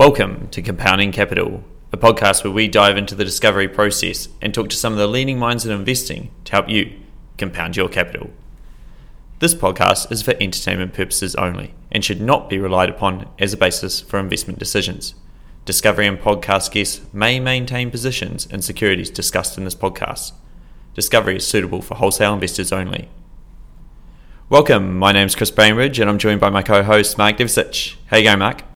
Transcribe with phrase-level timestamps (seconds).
[0.00, 1.62] Welcome to Compounding Capital,
[1.92, 5.06] a podcast where we dive into the discovery process and talk to some of the
[5.06, 6.98] leading minds in investing to help you
[7.36, 8.30] compound your capital.
[9.40, 13.58] This podcast is for entertainment purposes only and should not be relied upon as a
[13.58, 15.16] basis for investment decisions.
[15.66, 20.32] Discovery and podcast guests may maintain positions in securities discussed in this podcast.
[20.94, 23.10] Discovery is suitable for wholesale investors only.
[24.48, 27.96] Welcome, my name is Chris Bainbridge and I'm joined by my co host Mark Devsich.
[28.06, 28.69] How you going, Mark?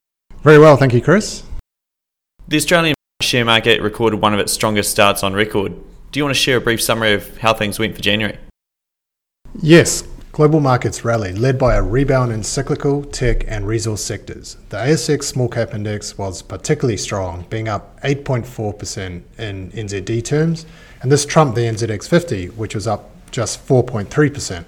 [0.45, 1.41] Very well, thank you, Chris.
[2.47, 5.73] The Australian share market recorded one of its strongest starts on record.
[6.11, 8.37] Do you want to share a brief summary of how things went for January?
[9.59, 10.03] Yes,
[10.33, 14.57] global markets rallied, led by a rebound in cyclical, tech, and resource sectors.
[14.69, 20.67] The ASX Small Cap Index was particularly strong, being up 8.4% in NZD terms,
[21.01, 24.63] and this trumped the NZX 50, which was up just 4.3%.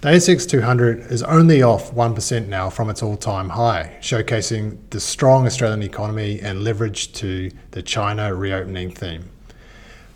[0.00, 5.00] The ASX 200 is only off 1% now from its all time high, showcasing the
[5.00, 9.28] strong Australian economy and leverage to the China reopening theme.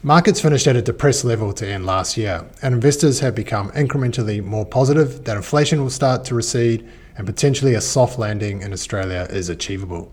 [0.05, 4.41] Markets finished at a depressed level to end last year, and investors have become incrementally
[4.41, 9.27] more positive that inflation will start to recede and potentially a soft landing in Australia
[9.31, 10.13] is achievable.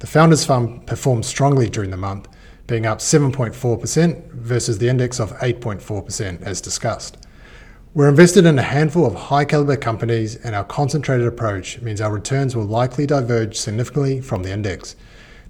[0.00, 2.26] The Founders Fund performed strongly during the month,
[2.66, 7.27] being up 7.4% versus the index of 8.4% as discussed.
[7.94, 12.12] We're invested in a handful of high caliber companies, and our concentrated approach means our
[12.12, 14.94] returns will likely diverge significantly from the index.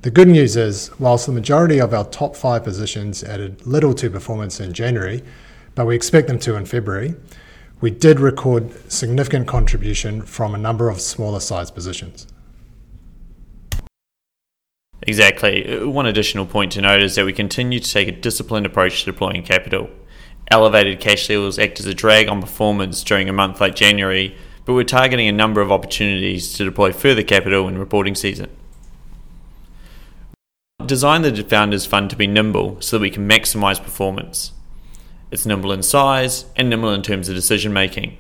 [0.03, 4.08] The good news is, whilst the majority of our top five positions added little to
[4.08, 5.25] performance in January,
[5.75, 7.17] but we expect them to in February,
[7.80, 12.28] we did record significant contribution from a number of smaller size positions.
[15.02, 15.80] Exactly.
[15.80, 19.00] Uh, one additional point to note is that we continue to take a disciplined approach
[19.00, 19.91] to deploying capital
[20.51, 24.75] elevated cash levels act as a drag on performance during a month like January, but
[24.75, 28.51] we're targeting a number of opportunities to deploy further capital in reporting season.
[30.85, 34.53] Design the Founders Fund to be nimble so that we can maximize performance.
[35.31, 38.17] It's nimble in size and nimble in terms of decision making.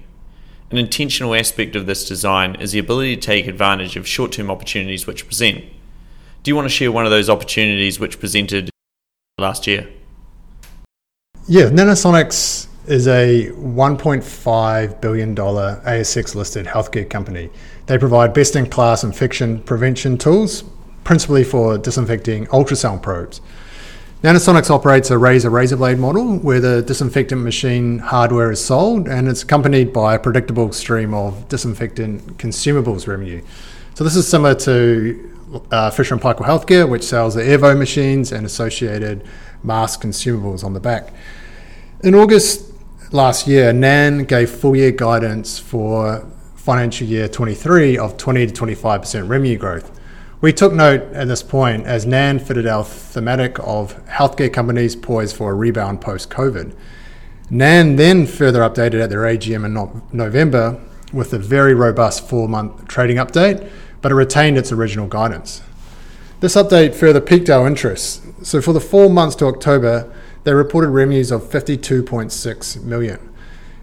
[0.70, 4.50] An intentional aspect of this design is the ability to take advantage of short term
[4.50, 5.64] opportunities which present.
[6.42, 8.68] Do you want to share one of those opportunities which presented
[9.38, 9.88] last year?
[11.50, 17.48] Yeah, Nanosonics is a $1.5 billion ASX listed healthcare company.
[17.86, 20.62] They provide best in class infection prevention tools,
[21.04, 23.40] principally for disinfecting ultrasound probes.
[24.22, 29.26] Nanosonics operates a razor razor blade model where the disinfectant machine hardware is sold and
[29.26, 33.40] it's accompanied by a predictable stream of disinfectant consumables revenue.
[33.94, 35.34] So, this is similar to
[35.70, 39.24] uh, Fisher and Paykel Healthcare, which sells the Airvo machines and associated
[39.62, 41.10] mask consumables on the back.
[42.00, 42.72] In August
[43.10, 49.28] last year, NAN gave full year guidance for financial year 23 of 20 to 25%
[49.28, 49.90] revenue growth.
[50.40, 55.34] We took note at this point as NAN fitted our thematic of healthcare companies poised
[55.34, 56.72] for a rebound post COVID.
[57.50, 60.80] NAN then further updated at their AGM in November
[61.12, 63.68] with a very robust four month trading update,
[64.02, 65.62] but it retained its original guidance.
[66.38, 68.22] This update further piqued our interest.
[68.46, 70.14] So for the four months to October,
[70.48, 73.34] they reported revenues of 52.6 million.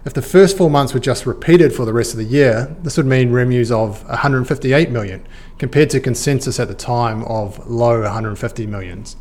[0.04, 2.96] If the first four months were just repeated for the rest of the year, this
[2.96, 5.24] would mean revenues of 158 million,
[5.60, 9.14] compared to consensus at the time of low 150 millions.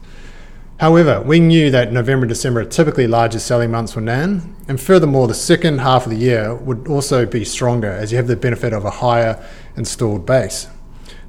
[0.79, 4.81] However, we knew that November and December are typically larger selling months for NAN, and
[4.81, 8.35] furthermore, the second half of the year would also be stronger as you have the
[8.35, 9.47] benefit of a higher
[9.77, 10.67] installed base.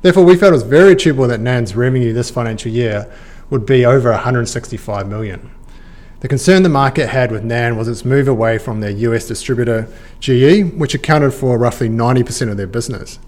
[0.01, 3.13] Therefore, we felt it was very achievable that NAN's revenue this financial year
[3.51, 5.51] would be over 165 million.
[6.21, 9.87] The concern the market had with NAN was its move away from their US distributor
[10.19, 13.19] GE, which accounted for roughly 90% of their business.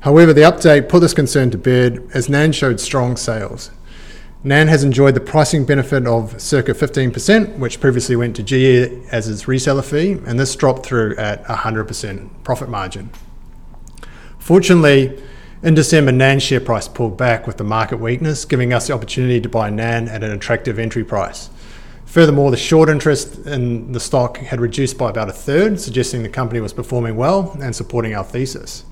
[0.00, 3.72] However, the update put this concern to bed as NAN showed strong sales.
[4.44, 9.28] NAN has enjoyed the pricing benefit of circa 15%, which previously went to GE as
[9.28, 13.10] its reseller fee, and this dropped through at 100% profit margin.
[14.38, 15.20] Fortunately,
[15.64, 19.40] in December, NAN share price pulled back with the market weakness, giving us the opportunity
[19.40, 21.50] to buy NAN at an attractive entry price.
[22.08, 26.28] Furthermore, the short interest in the stock had reduced by about a third, suggesting the
[26.30, 28.86] company was performing well and supporting our thesis.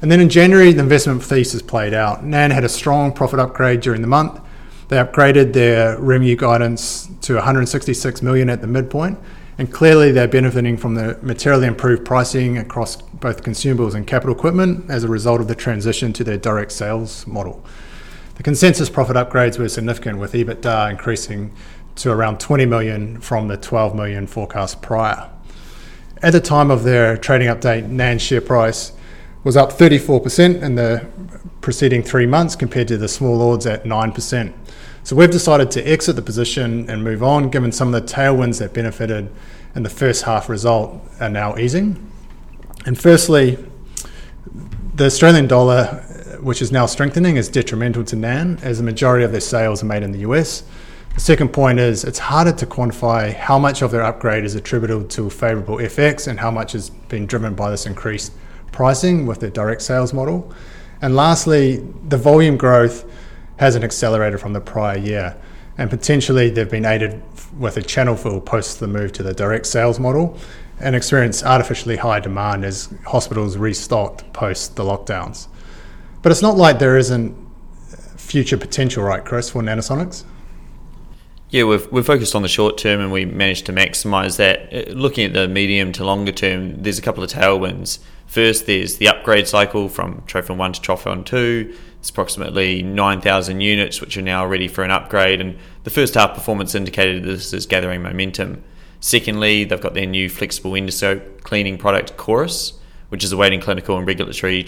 [0.00, 2.24] And then in January, the investment thesis played out.
[2.24, 4.40] NAN had a strong profit upgrade during the month.
[4.86, 9.18] They upgraded their revenue guidance to 166 million at the midpoint,
[9.58, 14.88] and clearly they're benefiting from the materially improved pricing across both consumables and capital equipment
[14.88, 17.64] as a result of the transition to their direct sales model.
[18.36, 21.52] The consensus profit upgrades were significant, with EBITDA increasing
[21.96, 25.28] to around 20 million from the 12 million forecast prior.
[26.22, 28.92] At the time of their trading update, NAN's share price
[29.44, 31.06] was up 34% in the
[31.60, 34.52] preceding three months compared to the small ords at 9%.
[35.04, 38.60] So we've decided to exit the position and move on, given some of the tailwinds
[38.60, 39.30] that benefited
[39.74, 42.10] in the first half result are now easing.
[42.86, 43.58] And firstly,
[44.94, 45.86] the Australian dollar,
[46.40, 49.86] which is now strengthening, is detrimental to NAN as the majority of their sales are
[49.86, 50.62] made in the US.
[51.14, 55.04] The second point is it's harder to quantify how much of their upgrade is attributable
[55.08, 58.32] to favourable FX and how much has been driven by this increased
[58.72, 60.52] pricing with their direct sales model.
[61.02, 63.04] And lastly, the volume growth
[63.58, 65.36] hasn't accelerated from the prior year.
[65.76, 67.22] And potentially they've been aided
[67.58, 70.38] with a channel fill post the move to the direct sales model
[70.80, 75.48] and experienced artificially high demand as hospitals restocked post the lockdowns.
[76.22, 77.36] But it's not like there isn't
[78.16, 80.24] future potential, right, Chris, for Nanosonics?
[81.52, 84.72] Yeah, we've, we're focused on the short term and we managed to maximise that.
[84.72, 87.98] Uh, looking at the medium to longer term, there's a couple of tailwinds.
[88.26, 91.76] First, there's the upgrade cycle from Trophon 1 to Trophon 2.
[91.98, 95.42] It's approximately 9,000 units, which are now ready for an upgrade.
[95.42, 98.64] And the first half performance indicated this is gathering momentum.
[99.00, 102.72] Secondly, they've got their new flexible endoscope cleaning product, CORIS,
[103.10, 104.64] which is awaiting clinical and regulatory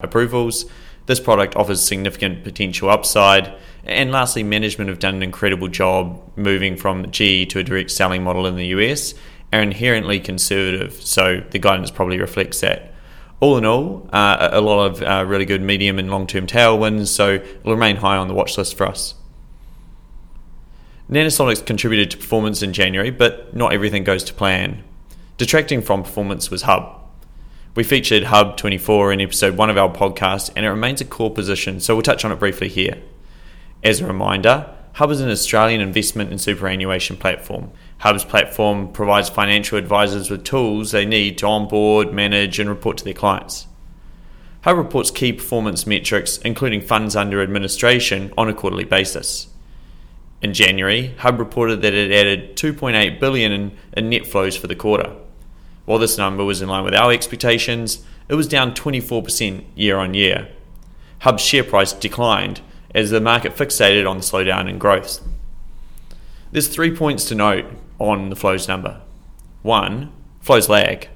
[0.00, 0.64] approvals.
[1.08, 3.54] This product offers significant potential upside.
[3.84, 8.22] And lastly, management have done an incredible job moving from GE to a direct selling
[8.22, 9.14] model in the US
[9.50, 12.92] are inherently conservative, so the guidance probably reflects that.
[13.40, 17.06] All in all, uh, a lot of uh, really good medium and long term tailwinds,
[17.06, 19.14] so it'll remain high on the watch list for us.
[21.08, 24.84] Nanosonics contributed to performance in January, but not everything goes to plan.
[25.38, 26.97] Detracting from performance was Hub.
[27.78, 31.32] We featured Hub 24 in episode 1 of our podcast, and it remains a core
[31.32, 33.00] position, so we'll touch on it briefly here.
[33.84, 37.70] As a reminder, Hub is an Australian investment and superannuation platform.
[37.98, 43.04] Hub's platform provides financial advisors with tools they need to onboard, manage, and report to
[43.04, 43.68] their clients.
[44.62, 49.46] Hub reports key performance metrics, including funds under administration, on a quarterly basis.
[50.42, 54.74] In January, Hub reported that it added 2.8 billion in, in net flows for the
[54.74, 55.14] quarter.
[55.88, 60.12] While this number was in line with our expectations, it was down 24% year on
[60.12, 60.48] year.
[61.20, 62.60] Hub's share price declined
[62.94, 65.26] as the market fixated on the slowdown in growth.
[66.52, 67.64] There's three points to note
[67.98, 69.00] on the flows number.
[69.62, 70.12] One,
[70.42, 71.08] flows lag.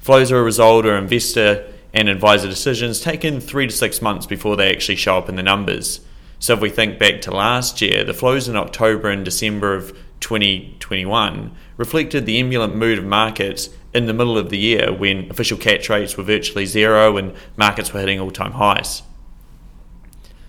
[0.00, 4.56] Flows are a result of investor and advisor decisions taken three to six months before
[4.56, 6.00] they actually show up in the numbers.
[6.40, 9.96] So if we think back to last year, the flows in October and December of
[10.22, 15.58] 2021 reflected the emulent mood of markets in the middle of the year when official
[15.58, 19.02] cash rates were virtually zero and markets were hitting all time highs.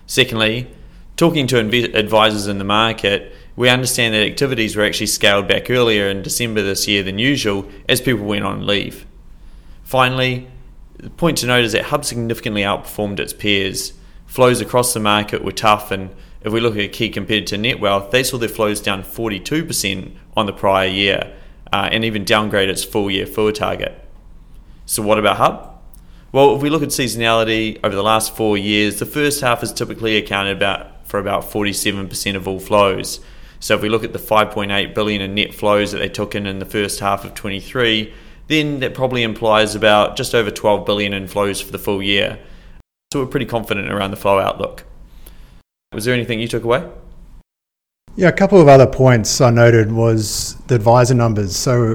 [0.06, 0.70] Secondly,
[1.16, 5.70] talking to inv- advisors in the market, we understand that activities were actually scaled back
[5.70, 9.06] earlier in December this year than usual as people went on leave.
[9.82, 10.48] Finally,
[10.96, 13.92] the point to note is that Hub significantly outperformed its peers.
[14.26, 16.10] Flows across the market were tough, and
[16.44, 20.46] if we look at key compared to Netwealth, they saw their flows down 42% on
[20.46, 21.34] the prior year
[21.72, 23.98] uh, and even downgrade its full year forward target.
[24.86, 25.82] So, what about Hub?
[26.32, 29.72] Well, if we look at seasonality over the last four years, the first half has
[29.72, 33.20] typically accounted about for about 47% of all flows.
[33.60, 36.46] So if we look at the 5.8 billion in net flows that they took in
[36.46, 38.12] in the first half of 23,
[38.48, 42.38] then that probably implies about just over 12 billion in flows for the full year.
[43.12, 44.84] So we're pretty confident around the flow outlook.
[45.94, 46.90] Was there anything you took away?
[48.16, 51.56] Yeah, a couple of other points I noted was the advisor numbers.
[51.56, 51.94] So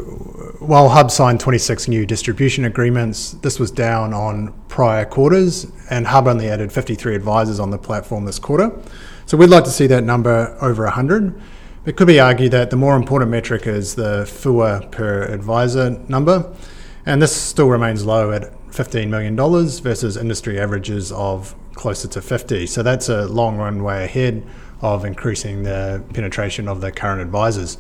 [0.60, 6.28] while Hub signed 26 new distribution agreements, this was down on prior quarters, and Hub
[6.28, 8.72] only added 53 advisors on the platform this quarter.
[9.26, 11.42] So we'd like to see that number over 100.
[11.86, 16.54] It could be argued that the more important metric is the FUA per advisor number,
[17.06, 22.68] and this still remains low at $15 million versus industry averages of closer to 50.
[22.68, 24.46] So that's a long runway ahead
[24.82, 27.78] of increasing the penetration of the current advisors.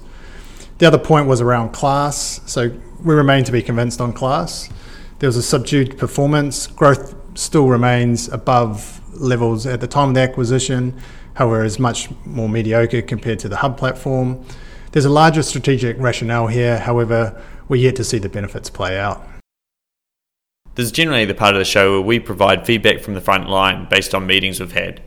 [0.77, 2.39] The other point was around class.
[2.46, 2.72] So
[3.03, 4.70] we remain to be convinced on class.
[5.20, 6.65] There was a subdued performance.
[6.65, 10.98] Growth still remains above levels at the time of the acquisition,
[11.34, 14.46] however, is much more mediocre compared to the hub platform.
[14.94, 19.38] There's a larger strategic rationale here, however, we're yet to see the benefits play out.
[20.79, 23.50] This is generally the part of the show where we provide feedback from the front
[23.50, 25.01] line based on meetings we've had.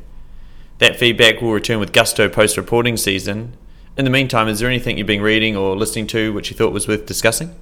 [0.80, 3.56] That feedback will return with gusto post reporting season.
[3.96, 6.74] In the meantime, is there anything you've been reading or listening to which you thought
[6.74, 7.54] was worth discussing?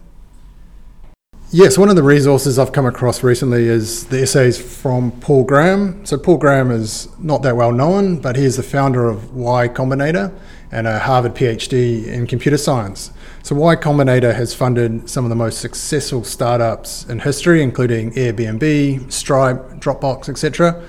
[1.52, 6.04] Yes, one of the resources I've come across recently is the essays from Paul Graham.
[6.04, 9.68] So, Paul Graham is not that well known, but he is the founder of Y
[9.68, 10.32] Combinator,
[10.72, 13.12] and a Harvard PhD in computer science.
[13.42, 19.10] So Y Combinator has funded some of the most successful startups in history, including Airbnb,
[19.10, 20.82] Stripe, Dropbox, etc.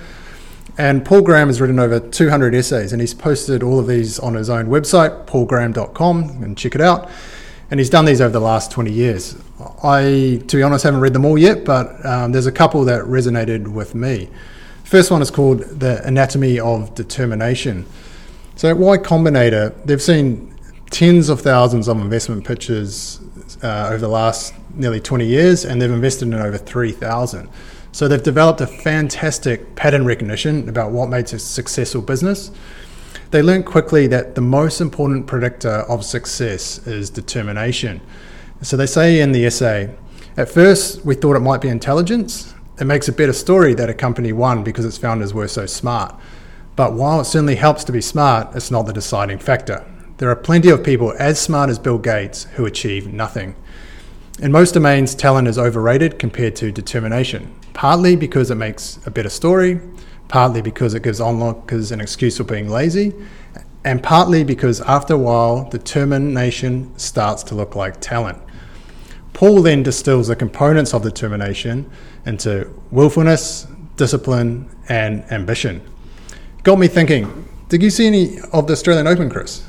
[0.78, 4.34] And Paul Graham has written over 200 essays, and he's posted all of these on
[4.34, 7.10] his own website, paulgraham.com, and check it out.
[7.70, 9.36] And he's done these over the last 20 years.
[9.82, 13.04] I, to be honest, haven't read them all yet, but um, there's a couple that
[13.04, 14.28] resonated with me.
[14.84, 17.86] First one is called The Anatomy of Determination.
[18.56, 20.51] So at Y Combinator, they've seen
[20.92, 23.20] tens of thousands of investment pitches
[23.62, 27.48] uh, over the last nearly 20 years, and they've invested in over 3,000.
[27.92, 32.50] So they've developed a fantastic pattern recognition about what makes a successful business.
[33.30, 38.00] They learned quickly that the most important predictor of success is determination.
[38.60, 39.94] So they say in the essay,
[40.36, 43.94] at first we thought it might be intelligence, it makes a better story that a
[43.94, 46.14] company won because its founders were so smart.
[46.76, 49.84] But while it certainly helps to be smart, it's not the deciding factor.
[50.22, 53.56] There are plenty of people as smart as Bill Gates who achieve nothing.
[54.38, 59.28] In most domains, talent is overrated compared to determination, partly because it makes a better
[59.28, 59.80] story,
[60.28, 63.12] partly because it gives onlookers an excuse for being lazy,
[63.82, 68.38] and partly because after a while, determination starts to look like talent.
[69.32, 71.90] Paul then distills the components of determination
[72.26, 75.82] into willfulness, discipline, and ambition.
[76.62, 79.64] Got me thinking, did you see any of the Australian Open, Chris?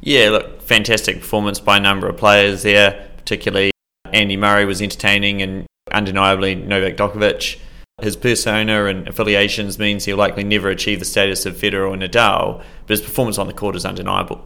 [0.00, 3.70] Yeah, look, fantastic performance by a number of players there, particularly
[4.12, 7.58] Andy Murray was entertaining and undeniably Novak Djokovic.
[8.00, 12.62] His persona and affiliations means he'll likely never achieve the status of Federer or Nadal,
[12.86, 14.44] but his performance on the court is undeniable.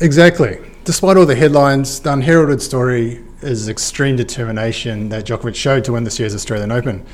[0.00, 0.58] Exactly.
[0.84, 6.04] Despite all the headlines, the unheralded story is extreme determination that Djokovic showed to win
[6.04, 7.06] this year's Australian Open.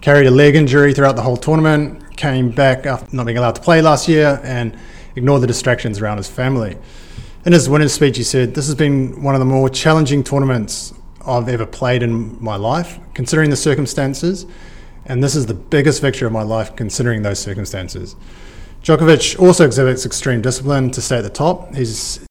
[0.00, 3.60] Carried a leg injury throughout the whole tournament, came back after not being allowed to
[3.60, 4.76] play last year, and
[5.16, 6.76] ignored the distractions around his family.
[7.44, 10.94] In his winner's speech, he said, This has been one of the more challenging tournaments
[11.26, 14.46] I've ever played in my life, considering the circumstances,
[15.06, 18.16] and this is the biggest victory of my life considering those circumstances.
[18.82, 21.74] Djokovic also exhibits extreme discipline to stay at the top.
[21.74, 21.86] He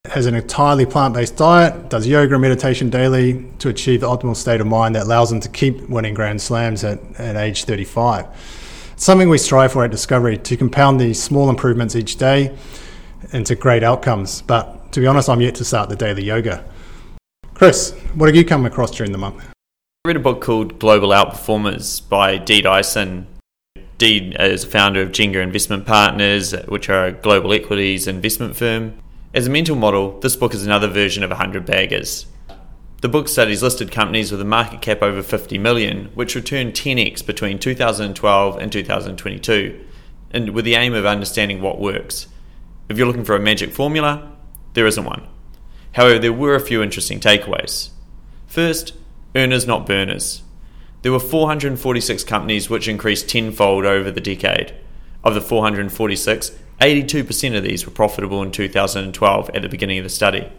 [0.06, 4.36] has an entirely plant based diet, does yoga and meditation daily to achieve the optimal
[4.36, 8.28] state of mind that allows him to keep winning Grand Slams at, at age 35.
[9.04, 12.56] Something we strive for at Discovery to compound these small improvements each day
[13.34, 14.42] into great outcomes.
[14.44, 16.64] But to be honest, I'm yet to start the daily yoga.
[17.54, 19.44] Chris, what have you come across during the month?
[19.46, 23.26] I read a book called Global Outperformers by Dede Eyesan
[23.98, 28.98] Dee is a founder of Jenga Investment Partners, which are a global equities investment firm.
[29.34, 32.26] As a mental model, this book is another version of 100 Baggers.
[33.04, 37.26] The book studies listed companies with a market cap over 50 million, which returned 10x
[37.26, 39.86] between 2012 and 2022,
[40.32, 42.28] and with the aim of understanding what works.
[42.88, 44.32] If you're looking for a magic formula,
[44.74, 45.28] there isn't one.
[45.92, 47.90] However, there were a few interesting takeaways.
[48.48, 48.94] First,
[49.36, 50.42] earners not burners.
[51.02, 54.74] There were 446 companies which increased tenfold over the decade.
[55.26, 60.10] Of the 446, 82% of these were profitable in 2012 at the beginning of the
[60.10, 60.50] study.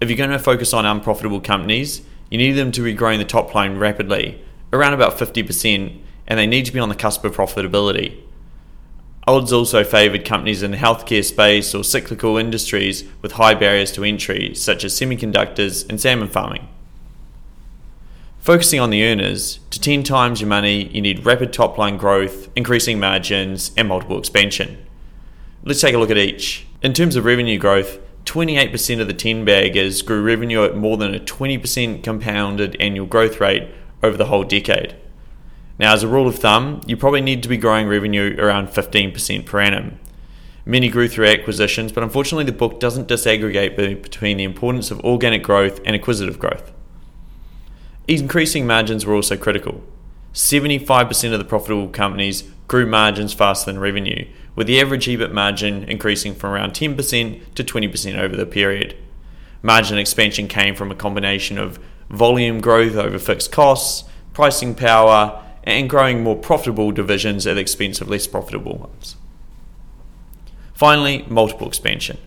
[0.00, 3.24] If you're going to focus on unprofitable companies, you need them to be growing the
[3.24, 4.40] top line rapidly,
[4.72, 8.20] around about 50%, and they need to be on the cusp of profitability.
[9.26, 14.04] Odds also favoured companies in the healthcare space or cyclical industries with high barriers to
[14.04, 16.68] entry, such as semiconductors and salmon farming.
[18.38, 22.48] Focusing on the earners, to 10 times your money, you need rapid top line growth,
[22.56, 24.78] increasing margins, and multiple expansion.
[25.64, 26.66] Let's take a look at each.
[26.82, 31.14] In terms of revenue growth, 28% of the 10 baggers grew revenue at more than
[31.14, 33.66] a 20% compounded annual growth rate
[34.02, 34.94] over the whole decade.
[35.78, 39.46] Now, as a rule of thumb, you probably need to be growing revenue around 15%
[39.46, 39.98] per annum.
[40.66, 45.42] Many grew through acquisitions, but unfortunately, the book doesn't disaggregate between the importance of organic
[45.42, 46.70] growth and acquisitive growth.
[48.06, 49.82] Increasing margins were also critical.
[50.34, 54.26] 75% of the profitable companies grew margins faster than revenue,
[54.58, 58.96] with the average EBIT margin increasing from around 10% to 20% over the period.
[59.62, 61.78] Margin expansion came from a combination of
[62.10, 68.00] volume growth over fixed costs, pricing power, and growing more profitable divisions at the expense
[68.00, 69.14] of less profitable ones.
[70.74, 72.18] Finally, multiple expansion.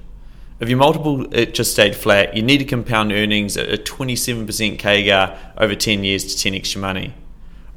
[0.62, 4.78] If your multiple it just stayed flat, you need to compound earnings at a 27%
[4.80, 7.14] CAGR over 10 years to 10x your money.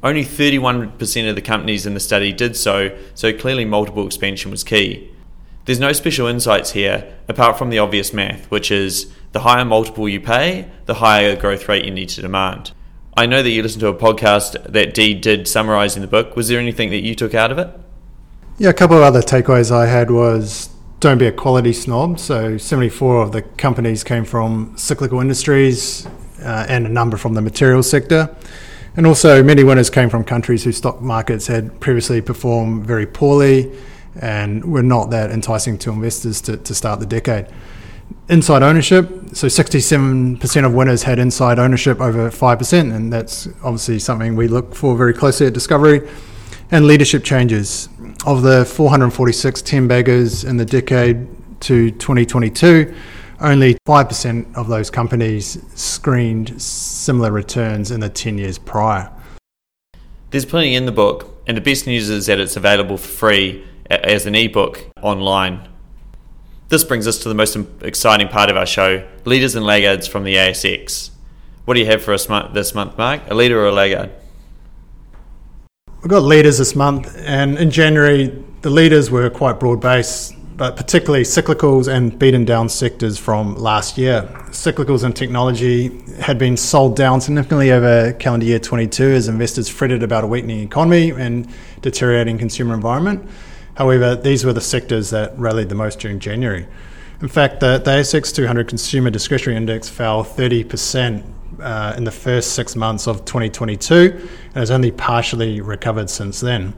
[0.05, 4.63] Only 31% of the companies in the study did so, so clearly multiple expansion was
[4.63, 5.11] key.
[5.65, 10.07] There's no special insights here apart from the obvious math, which is the higher multiple
[10.07, 12.71] you pay, the higher growth rate you need to demand.
[13.17, 16.35] I know that you listened to a podcast that Dee did summarise in the book.
[16.35, 17.69] Was there anything that you took out of it?
[18.59, 20.69] Yeah, a couple of other takeaways I had was
[20.99, 22.19] don't be a quality snob.
[22.19, 26.05] So 74 of the companies came from cyclical industries
[26.43, 28.35] uh, and a number from the materials sector.
[28.97, 33.71] And also, many winners came from countries whose stock markets had previously performed very poorly
[34.21, 37.47] and were not that enticing to investors to, to start the decade.
[38.29, 44.35] Inside ownership, so 67% of winners had inside ownership over 5%, and that's obviously something
[44.35, 46.07] we look for very closely at Discovery.
[46.71, 47.89] And leadership changes.
[48.25, 51.27] Of the 446 10 baggers in the decade
[51.61, 52.95] to 2022,
[53.39, 59.11] only 5% of those companies screened similar returns in the 10 years prior.
[60.31, 63.65] There's plenty in the book, and the best news is that it's available for free
[63.89, 65.67] as an ebook online.
[66.69, 70.23] This brings us to the most exciting part of our show leaders and laggards from
[70.23, 71.11] the ASX.
[71.65, 73.21] What do you have for us this month, Mark?
[73.29, 74.11] A leader or a laggard?
[76.01, 80.77] We've got leaders this month, and in January, the leaders were quite broad based, but
[80.77, 84.21] particularly cyclicals and beaten down sectors from last year.
[84.51, 85.89] Cyclicals and technology
[86.21, 90.61] had been sold down significantly over calendar year 22 as investors fretted about a weakening
[90.61, 91.49] economy and
[91.81, 93.29] deteriorating consumer environment.
[93.75, 96.65] However, these were the sectors that rallied the most during January.
[97.21, 101.23] In fact, the, the ASX 200 Consumer Discretionary Index fell 30%
[101.59, 104.11] uh, in the first six months of 2022
[104.45, 106.73] and has only partially recovered since then.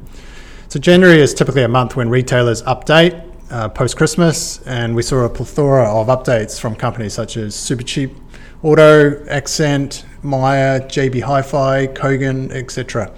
[0.69, 5.25] So, January is typically a month when retailers update uh, post Christmas, and we saw
[5.25, 8.15] a plethora of updates from companies such as Supercheap
[8.63, 13.13] Auto, Accent, Myer, JB Hi Fi, Kogan, etc.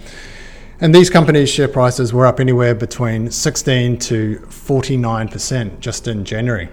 [0.81, 6.69] And these companies' share prices were up anywhere between 16 to 49% just in January.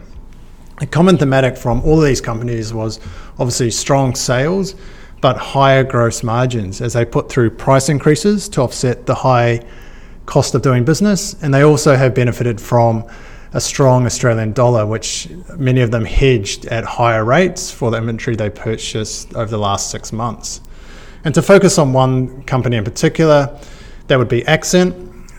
[0.78, 3.00] A common thematic from all of these companies was
[3.38, 4.74] obviously strong sales,
[5.20, 9.64] but higher gross margins as they put through price increases to offset the high
[10.26, 11.34] cost of doing business.
[11.42, 13.08] And they also have benefited from
[13.56, 18.36] a strong Australian dollar, which many of them hedged at higher rates for the inventory
[18.36, 20.60] they purchased over the last six months.
[21.24, 23.58] And to focus on one company in particular,
[24.08, 24.94] that would be Accent.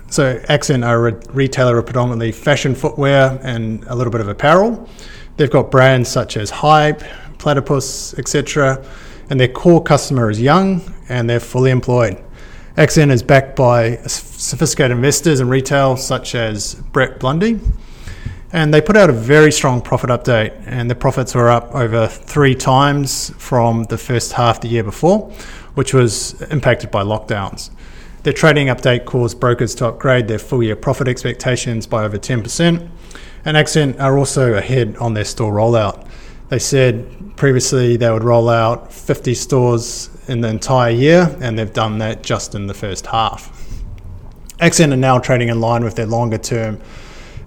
[0.09, 4.89] So, Accent are a retailer of predominantly fashion footwear and a little bit of apparel.
[5.35, 7.03] They've got brands such as Hype,
[7.37, 8.83] Platypus, etc.,
[9.29, 12.17] and their core customer is young and they're fully employed.
[12.77, 17.59] Accent is backed by sophisticated investors in retail such as Brett Blundy.
[18.53, 22.07] And they put out a very strong profit update, and the profits were up over
[22.07, 25.29] three times from the first half the year before,
[25.75, 27.71] which was impacted by lockdowns.
[28.23, 32.89] Their trading update caused brokers to upgrade their full year profit expectations by over 10%,
[33.43, 36.07] and Accent are also ahead on their store rollout.
[36.47, 41.71] They said previously they would roll out 50 stores in the entire year, and they've
[41.71, 43.53] done that just in the first half.
[44.61, 46.79] Accent are now trading in line with their longer term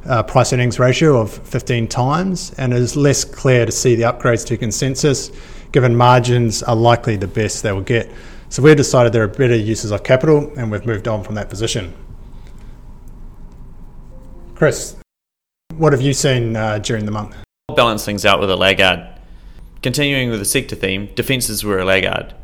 [0.06, 4.04] uh, price earnings ratio of 15 times, and it is less clear to see the
[4.04, 5.30] upgrades to consensus
[5.72, 8.10] given margins are likely the best they will get.
[8.48, 11.48] So we've decided there are better uses of capital, and we've moved on from that
[11.48, 11.94] position.
[14.54, 14.96] Chris,
[15.76, 17.36] what have you seen uh, during the month?
[17.74, 19.06] Balance things out with a laggard.
[19.82, 22.34] Continuing with the sector theme, defences were a laggard.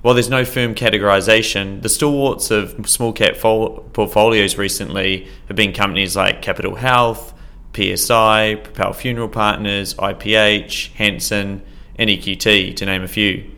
[0.00, 5.72] While there's no firm categorisation, the stalwarts of small cap fol- portfolios recently have been
[5.72, 7.34] companies like Capitol Health,
[7.74, 11.62] PSI, Propel Funeral Partners, IPH, Hansen,
[11.96, 13.50] and EQT, to name a few.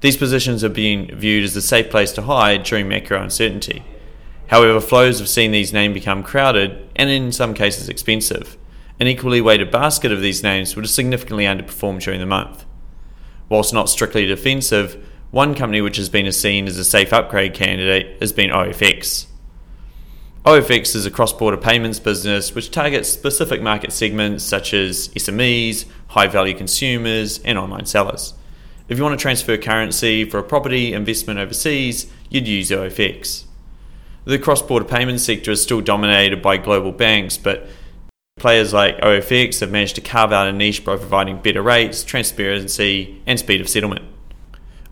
[0.00, 3.82] These positions are being viewed as a safe place to hide during macro uncertainty.
[4.48, 8.58] However, flows have seen these names become crowded and in some cases expensive.
[9.00, 12.66] An equally weighted basket of these names would have significantly underperformed during the month.
[13.48, 18.18] Whilst not strictly defensive, one company which has been seen as a safe upgrade candidate
[18.20, 19.26] has been OFX.
[20.44, 25.84] OFX is a cross border payments business which targets specific market segments such as SMEs,
[26.08, 28.32] high value consumers, and online sellers.
[28.88, 33.44] If you want to transfer currency for a property investment overseas, you'd use OFX.
[34.24, 37.66] The cross border payment sector is still dominated by global banks, but
[38.38, 43.20] players like OFX have managed to carve out a niche by providing better rates, transparency,
[43.26, 44.06] and speed of settlement.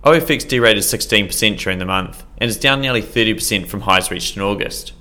[0.07, 4.43] OFX derated 16% during the month and is down nearly 30% from highs reached in
[4.43, 4.93] August.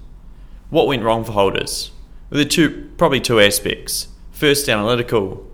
[0.72, 1.92] What went wrong for holders?
[2.32, 4.08] Well, there are two, probably two aspects.
[4.32, 5.46] First, analytical.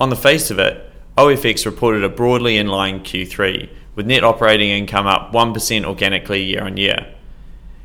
[0.00, 4.70] On the face of it, OFX reported a broadly in line Q3, with net operating
[4.70, 7.14] income up 1% organically year on year.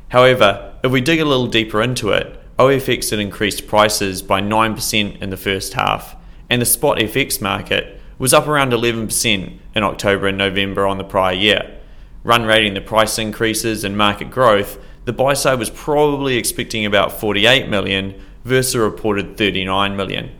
[0.08, 5.20] However, if we dig a little deeper into it, OFX had increased prices by 9%
[5.20, 6.16] in the first half,
[6.48, 11.04] and the spot FX market was up around 11% in October and November on the
[11.04, 11.78] prior year.
[12.22, 17.20] Run rating the price increases and market growth, the buy side was probably expecting about
[17.20, 20.30] 48 million versus a reported 39 million.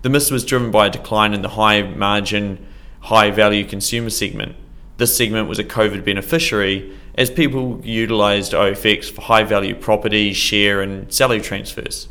[0.00, 2.66] The miss was driven by a decline in the high margin,
[3.00, 4.56] high value consumer segment.
[4.96, 10.80] This segment was a COVID beneficiary as people utilised OFX for high value property, share,
[10.80, 12.08] and salary transfers.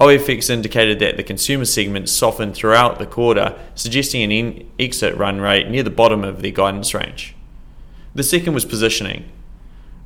[0.00, 5.70] OFX indicated that the consumer segment softened throughout the quarter, suggesting an exit run rate
[5.70, 7.34] near the bottom of their guidance range.
[8.14, 9.30] The second was positioning.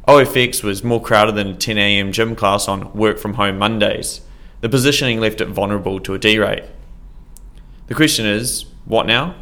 [0.07, 4.21] OFX was more crowded than a 10am gym class on work from home Mondays.
[4.61, 6.67] The positioning left it vulnerable to a derate.
[7.89, 9.35] The question is, what now?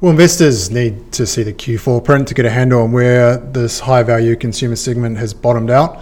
[0.00, 3.80] Well, investors need to see the Q4 print to get a handle on where this
[3.80, 6.00] high value consumer segment has bottomed out.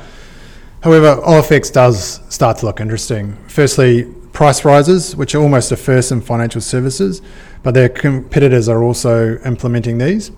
[0.82, 3.36] However, OFX does start to look interesting.
[3.48, 7.20] Firstly, price rises, which are almost a first in financial services,
[7.64, 10.30] but their competitors are also implementing these.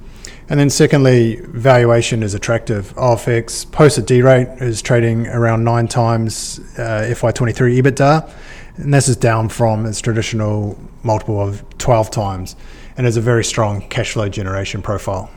[0.48, 2.94] And then secondly, valuation is attractive.
[2.94, 8.32] OFX post a derate is trading around nine times uh, FY23 EBITDA,
[8.76, 12.56] and this is down from its traditional multiple of 12 times
[12.96, 15.30] and has a very strong cash flow generation profile.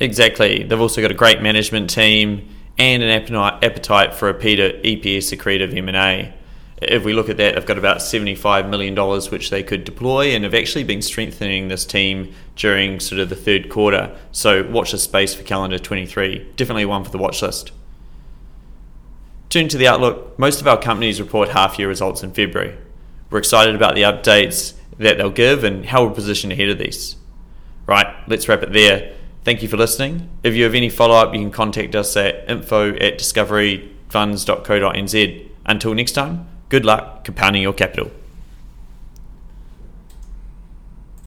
[0.00, 0.64] Exactly.
[0.64, 6.32] They've also got a great management team and an appetite for a EPS accretive M&A.
[6.80, 8.94] If we look at that, they've got about $75 million
[9.30, 13.36] which they could deploy and have actually been strengthening this team during sort of the
[13.36, 14.16] third quarter.
[14.30, 16.52] So watch the space for calendar 23.
[16.54, 17.72] Definitely one for the watch list.
[19.48, 22.76] Turning to the outlook, most of our companies report half year results in February.
[23.30, 27.16] We're excited about the updates that they'll give and how we're positioned ahead of these.
[27.86, 29.14] Right, let's wrap it there.
[29.48, 30.28] Thank you for listening.
[30.44, 35.48] If you have any follow up, you can contact us at info at discoveryfunds.co.nz.
[35.64, 38.10] Until next time, good luck compounding your capital.